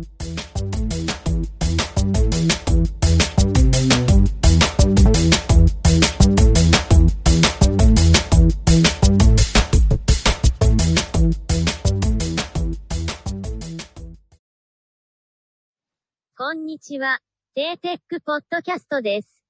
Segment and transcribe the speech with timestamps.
[0.00, 0.06] こ
[16.52, 17.18] んにちは。
[17.54, 19.44] テーテックポッドキャストです。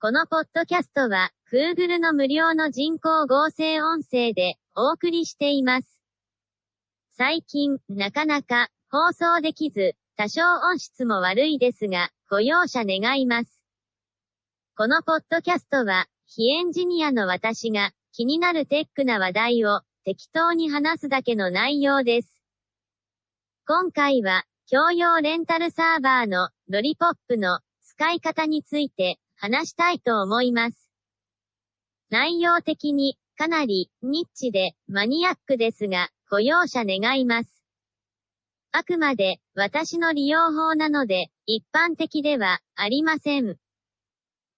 [0.00, 6.00] このポッドキャストは、Google の無料の人工合成音声でお送りしています。
[7.16, 13.62] 最近、なかなか放送できず、多少音質も悪いですが、ご容赦願います。
[14.76, 22.42] このポッドキャストは、非エンジニアの私が気になるテックな話題を適当に話すだけの内容です。
[23.64, 30.90] 今回は、共用レンタルサーバーのロリポップの使い方について話したいと思います。
[32.10, 37.59] 内容的にかなりニッチでマニアックですが、ご容赦願います。
[38.72, 43.56] あくまで私の利用法なので一般的ではありません。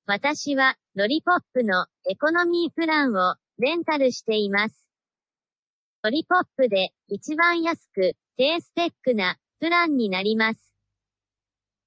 [0.06, 4.90] 私はロリポップのエコノミープランをレンタルしています。
[6.02, 10.74] ロリポップで一番安く低スペックなプランになります。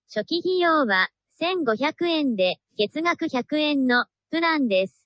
[0.07, 1.09] 初期費用は
[1.39, 5.05] 1500円で月額100円のプランです。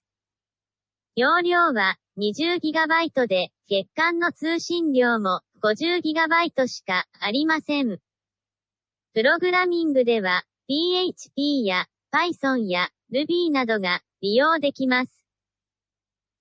[1.16, 8.00] 容量は 20GB で月間の通信量も 50GB しかありません。
[9.14, 15.26] プログラミングでは PHP や Python や Ruby などが利用できます。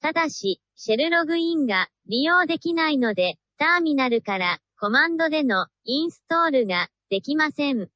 [0.01, 7.89] ただし、シェルログインが利用できないので、ターミナルからコマンドでのインストールができません。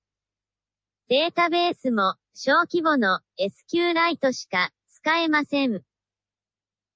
[1.09, 5.83] データベースも小規模の SQLite しか使えません。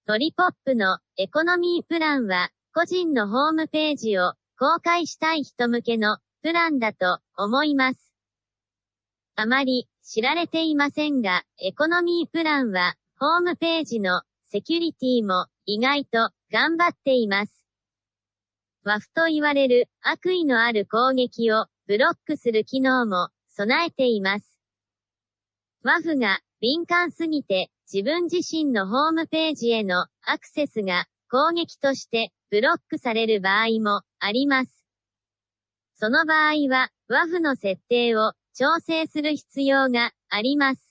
[0.07, 8.13] トリポップのエコノミープランは個人のホームページを公開したい人向けのプランだと思います。
[9.35, 17.65] あまり知られていませんが、エコノミープランはホームページのセキュリティも意外と頑張っています。
[18.85, 24.61] WAF と言われる悪意のある攻撃をブロックする機能も備えています。
[25.83, 34.85] WAF が敏感すぎて自分自身のホームページへのアクセスが攻撃としてブロックされる場合もあります。
[35.95, 40.91] その場合は WAF の設定を調整する必要があります。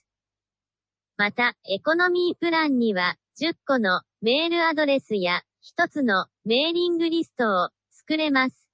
[1.16, 5.42] また、エコノミープランには10個のメールアドレスや
[5.78, 8.68] 1つのメーリングリストを作れます。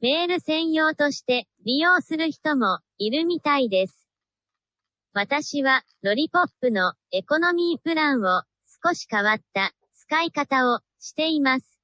[0.00, 4.08] メール専用として利用する人もいるみたいです。
[5.12, 8.42] 私はロリポップのエコノミープランを
[8.84, 11.80] 少し変わった使い方をしています。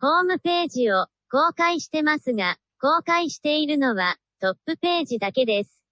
[0.00, 5.84] ホームページを公開してますが、公開しているのはトップページだけです。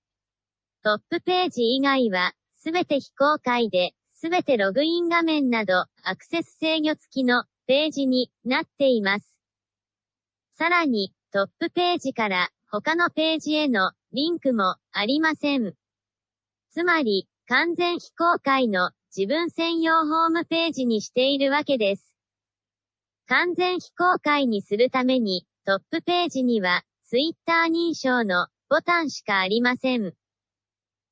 [0.83, 9.39] トップページ以外はすべて非公開で、すべてログイン画面などアクセス制御付きのページになっています。
[10.55, 15.75] さらにトップページから他のページへのリンクもありません。
[16.71, 22.08] つまり完全非公開の自分専用ホームページにしているわけです。
[23.29, 30.15] 完全非公開にするためにトップページには Twitter 認証のボタンしかありません。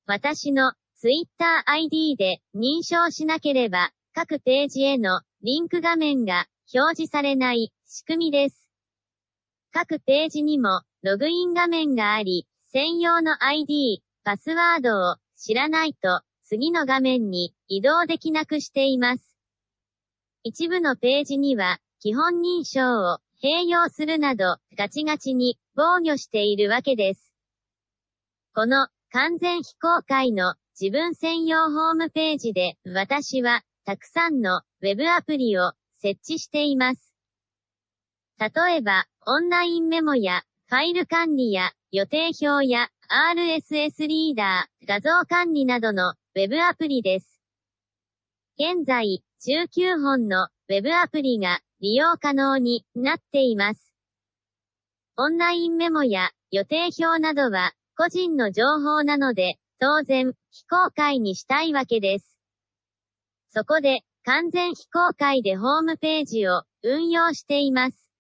[0.06, 8.66] 私の Twitter ID で認証しなければ各ページへのリンク画面が表示されない仕組みです。
[9.71, 19.37] 各ページにもログイン画面があり、専用の ID、パスワードを知らないと次の画面に移動できなくしています。
[20.44, 27.34] 一部のページには基本認証を併用するなどガチガチに防御しているわけです。
[28.55, 37.12] この完全非公開の自分専用ホームページで私はたくさんの Web アプリを設置しています。
[38.39, 47.42] 例えば、オンラインメモやファイル管理や予定表や RSS リーダー、画像管理などの Web アプリです。
[48.60, 53.93] 現在、19本の Web アプリが利用可能になっています。
[55.17, 62.39] オンラインメモや予定表などは個人の情報なので、当然、非公開にしたいわけです。
[63.51, 68.11] そこで、完全非公開でホームページを運用しています。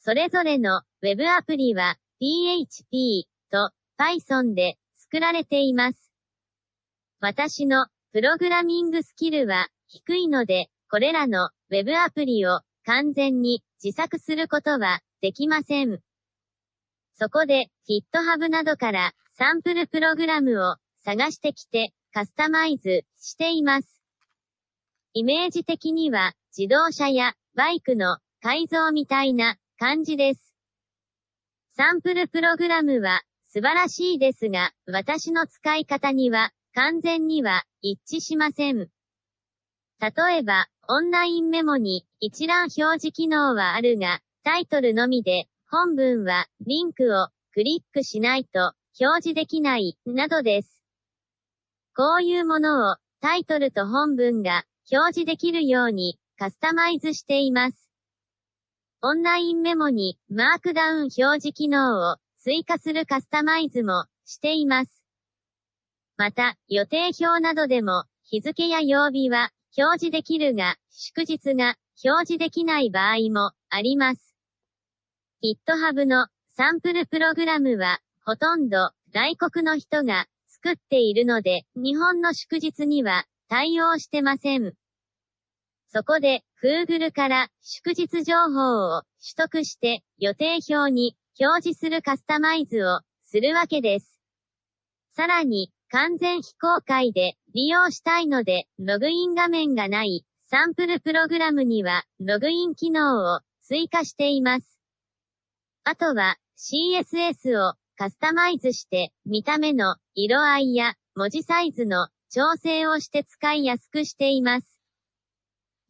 [0.00, 6.12] それぞれの Web アプリは PHP と Python で作られています。
[7.20, 15.98] 私のプログラミングスキルは低いので、これらの Web アプリを完全に自作することはできません。
[17.14, 24.04] そこで、GitHub などからサンプルプログラムを探してきてカスタマイズしています。
[25.14, 30.54] イメージ的には自動車やバイクの改造みたいな感じです。
[31.76, 38.76] サンプルプログラムは素晴らしいですが、私の使い方には完全には一致しません。
[40.00, 50.82] 例えば、オンラインメモに一覧表示機能はあるが、タイトルのみで、本文はリンクをクリックしないと表示できない、などです。
[51.96, 57.90] こういうものをタイトルと本文が表示できるようにカスタマイズしています。
[59.00, 65.02] オンラインメモにマークダウン表示機能を追加するカスタマイズもしています。
[66.18, 74.34] また、予定表などでも日付や曜日は表示できるが、祝日が表示できない場合もあります。
[75.42, 84.74] GitHub のサンプルプログラムはほとんど外国の人が作っているので、日本の祝日には対応してません。
[85.88, 94.20] そこで、Google から祝日情報を取得して予定表に表示するカスタマイズをするわけです。
[95.14, 104.80] さらに、完全非公開で利用したいので、ログイン画面がないサンプルプログラムにはログイン機能を追加しています。
[105.84, 114.80] あとは CSS をカスタマイズして、見た目の色合いや文字サイズの調整をして使いやすくしています。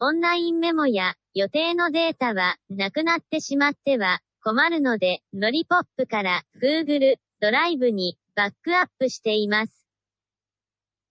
[0.01, 9.84] オンラインメモや予定のデータはなくなってしまっては困るので、ロリポップから Google ドライブにバックアップしています。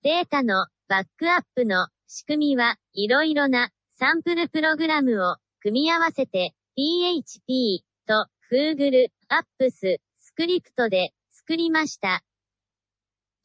[0.04, 12.22] データのバックアップの仕組みはいろいろなサンプルプログラムを組み合わせて PHP と Google Apps スクリプトで作りました。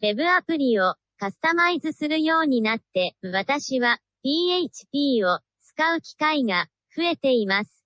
[0.03, 6.67] Web アプリをカスタマイズするようになって、私は PHP を使う機会が
[6.97, 7.85] 増えています。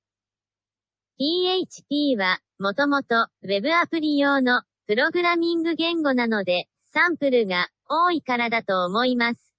[1.19, 9.55] PHP はもともと Web アプリ用のプログラミング言語なので、サンプルが多いからだと思います。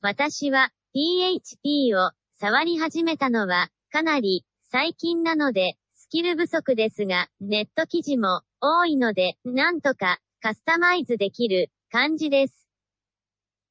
[0.00, 12.68] 私は PHP を触り始めたのはかなり最近なのでスキル不足ですが、ネット記事も多いので、なんとかカスタマイズできる感じです。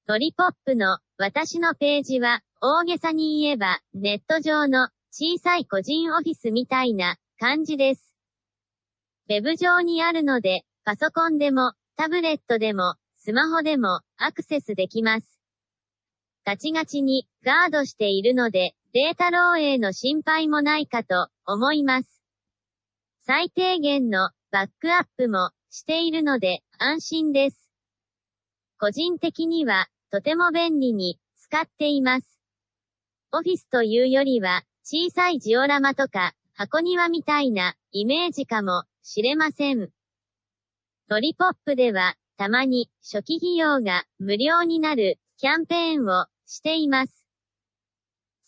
[0.08, 8.16] トリポップの私のページは大げさに言えばネット上の小さい個人オフィスみたいな感じです。
[9.30, 15.40] ウェブ上にあるので、パソコンでもタブレットでもスマホでもアクセスできます。
[16.44, 22.24] ガチガチにガードしているので、データ漏洩の心配もないかと思います。
[23.20, 27.70] 最低限のバックアップもしているので安心です。
[28.80, 32.42] 個人的にはとても便利に使っています。
[33.32, 39.92] オフィスというよりは小さいジオラマとか箱庭みたいなイメージかもしれません。
[41.08, 47.28] トリポップではたまに初期費用が無料になるキャンペーンをしています。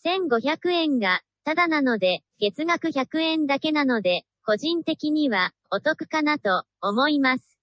[0.04, 7.60] 1500円がただなので月額100円だけなので個人的にはお得かなと思います。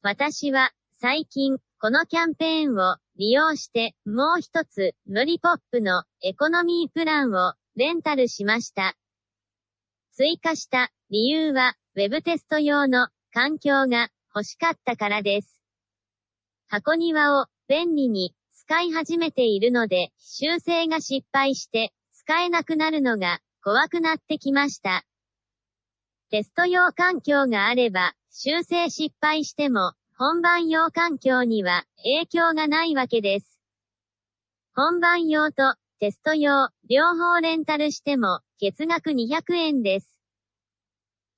[0.00, 8.96] 私は最近このキャンペーンを利用してもう一つロリポップのエコノミープランをレンタルしました。
[10.14, 15.60] 追加した理由は Web テスト用の環境が欲しかったからです。
[16.68, 25.04] 箱庭を便利に使い始めているので修正が失敗して使えなくなるのが怖くなってきました。
[26.30, 33.58] テスト用環境があれば、修正失敗しても、本番用環境には影響がないわけです。
[34.74, 40.18] 本番用とテスト用、両方レンタルしても、月額200円です。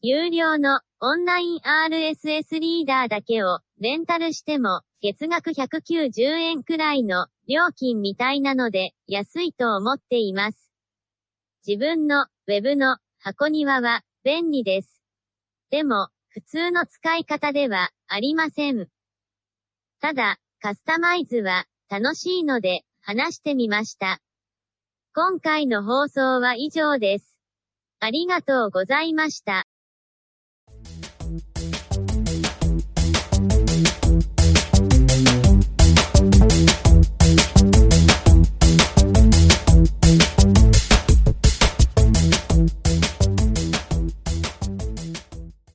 [0.00, 10.70] 有料のオンライン RSS リーダーだけをレンタルしても、月額190円くらいの料金みたいなので、安いと思っています。
[11.66, 15.02] 自分の Web の箱庭は便利です。
[15.70, 18.86] でも、普通の使い方ではありません。
[20.02, 24.20] ただ、カスタマイズは楽しいので話してみました。
[25.14, 27.38] 今回の放送は以上です。
[28.00, 29.64] ありがとうございました。